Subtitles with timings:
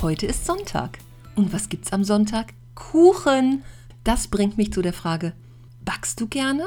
[0.00, 1.00] Heute ist Sonntag.
[1.34, 2.54] Und was gibt's am Sonntag?
[2.76, 3.64] Kuchen!
[4.04, 5.32] Das bringt mich zu der Frage:
[5.84, 6.62] Backst du gerne?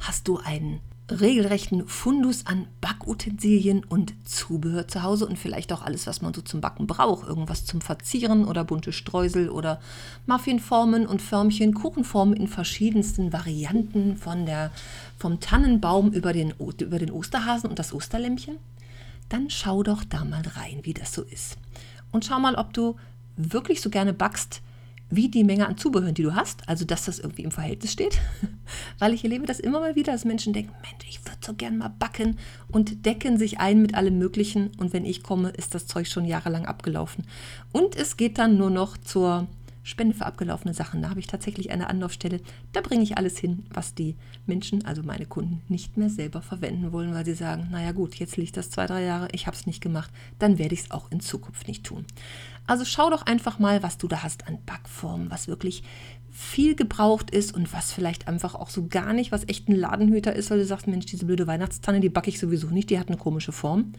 [0.00, 6.06] Hast du einen regelrechten Fundus an Backutensilien und Zubehör zu Hause und vielleicht auch alles,
[6.06, 7.26] was man so zum Backen braucht.
[7.26, 9.80] Irgendwas zum Verzieren oder bunte Streusel oder
[10.26, 14.72] Muffinformen und Förmchen, Kuchenformen in verschiedensten Varianten von der,
[15.16, 18.58] vom Tannenbaum über den, über den Osterhasen und das Osterlämpchen.
[19.28, 21.56] Dann schau doch da mal rein, wie das so ist
[22.14, 22.94] und schau mal, ob du
[23.36, 24.62] wirklich so gerne backst,
[25.10, 28.20] wie die Menge an Zubehören, die du hast, also dass das irgendwie im Verhältnis steht.
[29.00, 31.76] Weil ich erlebe das immer mal wieder, dass Menschen denken, Mensch, ich würde so gerne
[31.76, 35.88] mal backen und decken sich ein mit allem Möglichen und wenn ich komme, ist das
[35.88, 37.24] Zeug schon jahrelang abgelaufen.
[37.72, 39.48] Und es geht dann nur noch zur
[39.84, 41.02] Spende für abgelaufene Sachen.
[41.02, 42.40] Da habe ich tatsächlich eine Anlaufstelle.
[42.72, 46.90] Da bringe ich alles hin, was die Menschen, also meine Kunden, nicht mehr selber verwenden
[46.90, 49.66] wollen, weil sie sagen, naja gut, jetzt liegt das zwei, drei Jahre, ich habe es
[49.66, 52.06] nicht gemacht, dann werde ich es auch in Zukunft nicht tun.
[52.66, 55.82] Also schau doch einfach mal, was du da hast an Backformen, was wirklich
[56.30, 60.32] viel gebraucht ist und was vielleicht einfach auch so gar nicht, was echt ein Ladenhüter
[60.32, 63.08] ist, weil du sagst, Mensch, diese blöde Weihnachtstanne, die backe ich sowieso nicht, die hat
[63.08, 63.92] eine komische Form.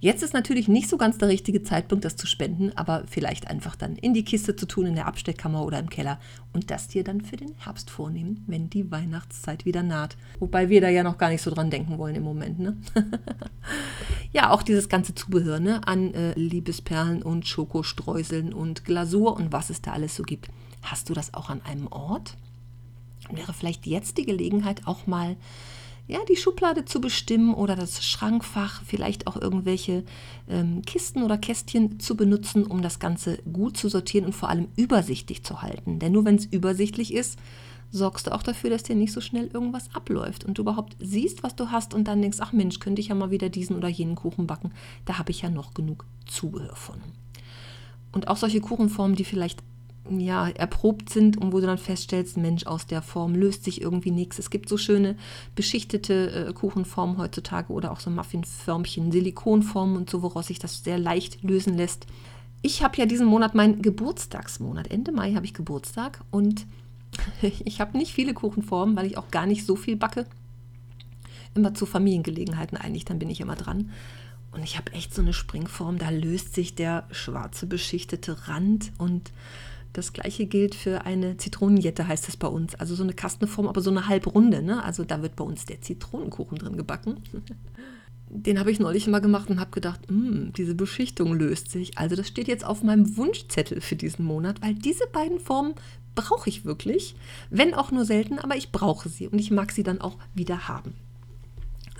[0.00, 3.74] Jetzt ist natürlich nicht so ganz der richtige Zeitpunkt, das zu spenden, aber vielleicht einfach
[3.74, 6.20] dann in die Kiste zu tun, in der Abstellkammer oder im Keller
[6.52, 10.16] und das dir dann für den Herbst vornehmen, wenn die Weihnachtszeit wieder naht.
[10.38, 12.60] Wobei wir da ja noch gar nicht so dran denken wollen im Moment.
[12.60, 12.76] Ne?
[14.32, 15.80] ja, auch dieses ganze Zubehör ne?
[15.86, 20.48] an äh, Liebesperlen und Schokostreuseln und Glasur und was es da alles so gibt.
[20.82, 22.36] Hast du das auch an einem Ort?
[23.32, 25.36] Wäre vielleicht jetzt die Gelegenheit, auch mal
[26.08, 30.04] ja, die Schublade zu bestimmen oder das Schrankfach, vielleicht auch irgendwelche
[30.48, 34.68] ähm, Kisten oder Kästchen zu benutzen, um das Ganze gut zu sortieren und vor allem
[34.76, 35.98] übersichtlich zu halten.
[35.98, 37.38] Denn nur wenn es übersichtlich ist,
[37.90, 41.42] sorgst du auch dafür, dass dir nicht so schnell irgendwas abläuft und du überhaupt siehst,
[41.42, 43.88] was du hast und dann denkst, ach Mensch, könnte ich ja mal wieder diesen oder
[43.88, 44.72] jenen Kuchen backen.
[45.04, 46.96] Da habe ich ja noch genug Zubehör von.
[48.12, 49.62] Und auch solche Kuchenformen, die vielleicht
[50.10, 54.10] ja, erprobt sind und wo du dann feststellst, Mensch, aus der Form löst sich irgendwie
[54.10, 54.38] nichts.
[54.38, 55.16] Es gibt so schöne
[55.54, 60.98] beschichtete äh, Kuchenformen heutzutage oder auch so Muffinförmchen, Silikonformen und so, woraus sich das sehr
[60.98, 62.06] leicht lösen lässt.
[62.62, 64.90] Ich habe ja diesen Monat meinen Geburtstagsmonat.
[64.90, 66.66] Ende Mai habe ich Geburtstag und
[67.42, 70.26] ich habe nicht viele Kuchenformen, weil ich auch gar nicht so viel backe.
[71.54, 73.90] Immer zu Familiengelegenheiten eigentlich, dann bin ich immer dran.
[74.50, 79.30] Und ich habe echt so eine Springform, da löst sich der schwarze beschichtete Rand und
[79.92, 82.74] das gleiche gilt für eine Zitronenjette, heißt es bei uns.
[82.74, 84.62] Also so eine Kastenform, aber so eine Halbrunde.
[84.62, 84.82] Ne?
[84.82, 87.22] Also da wird bei uns der Zitronenkuchen drin gebacken.
[88.30, 91.96] Den habe ich neulich mal gemacht und habe gedacht, hm, diese Beschichtung löst sich.
[91.96, 95.74] Also das steht jetzt auf meinem Wunschzettel für diesen Monat, weil diese beiden Formen
[96.14, 97.14] brauche ich wirklich.
[97.48, 100.68] Wenn auch nur selten, aber ich brauche sie und ich mag sie dann auch wieder
[100.68, 100.92] haben.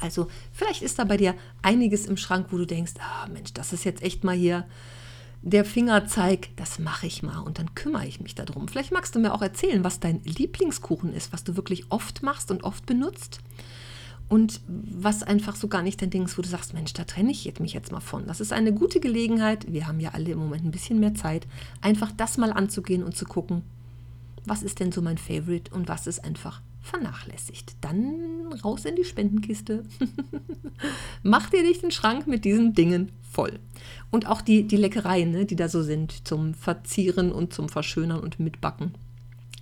[0.00, 3.72] Also vielleicht ist da bei dir einiges im Schrank, wo du denkst, ah Mensch, das
[3.72, 4.66] ist jetzt echt mal hier
[5.42, 8.68] der Fingerzeig, das mache ich mal und dann kümmere ich mich darum.
[8.68, 12.50] Vielleicht magst du mir auch erzählen, was dein Lieblingskuchen ist, was du wirklich oft machst
[12.50, 13.40] und oft benutzt.
[14.28, 17.30] Und was einfach so gar nicht dein Ding ist, wo du sagst, Mensch, da trenne
[17.30, 18.26] ich mich jetzt mal von.
[18.26, 21.46] Das ist eine gute Gelegenheit, wir haben ja alle im Moment ein bisschen mehr Zeit,
[21.80, 23.62] einfach das mal anzugehen und zu gucken,
[24.44, 27.76] was ist denn so mein Favorite und was ist einfach vernachlässigt.
[27.80, 29.84] Dann raus in die Spendenkiste.
[31.22, 33.60] Mach dir nicht den Schrank mit diesen Dingen voll.
[34.10, 38.18] Und auch die, die Leckereien, ne, die da so sind, zum Verzieren und zum Verschönern
[38.18, 38.96] und Mitbacken.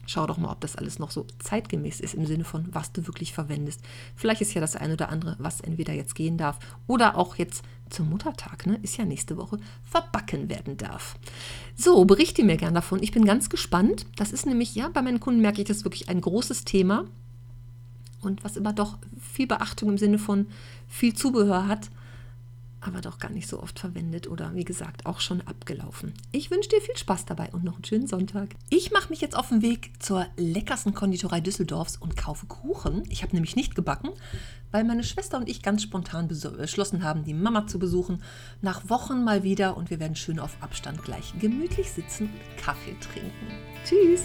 [0.06, 3.06] Schau doch mal, ob das alles noch so zeitgemäß ist im Sinne von, was du
[3.06, 3.82] wirklich verwendest.
[4.14, 7.64] Vielleicht ist ja das eine oder andere, was entweder jetzt gehen darf oder auch jetzt
[7.90, 11.18] zum Muttertag, ne, ist ja nächste Woche, verbacken werden darf.
[11.76, 13.02] So, berichte mir gern davon.
[13.02, 14.06] Ich bin ganz gespannt.
[14.16, 17.04] Das ist nämlich, ja, bei meinen Kunden merke ich, das wirklich ein großes Thema.
[18.22, 20.46] Und was immer doch viel Beachtung im Sinne von
[20.88, 21.90] viel Zubehör hat
[22.86, 26.14] aber doch gar nicht so oft verwendet oder wie gesagt auch schon abgelaufen.
[26.32, 28.50] Ich wünsche dir viel Spaß dabei und noch einen schönen Sonntag.
[28.70, 33.02] Ich mache mich jetzt auf den Weg zur leckersten Konditorei Düsseldorfs und kaufe Kuchen.
[33.08, 34.10] Ich habe nämlich nicht gebacken,
[34.70, 38.22] weil meine Schwester und ich ganz spontan beschlossen haben, die Mama zu besuchen.
[38.62, 42.96] Nach Wochen mal wieder und wir werden schön auf Abstand gleich gemütlich sitzen und Kaffee
[43.00, 43.46] trinken.
[43.84, 44.22] Tschüss!